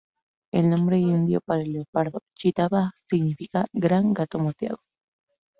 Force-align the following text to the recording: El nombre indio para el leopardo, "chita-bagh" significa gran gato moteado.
El 0.51 0.67
nombre 0.71 0.97
indio 0.97 1.41
para 1.41 1.61
el 1.61 1.73
leopardo, 1.73 2.23
"chita-bagh" 2.33 2.89
significa 3.07 3.67
gran 3.71 4.15
gato 4.15 4.39
moteado. 4.39 4.81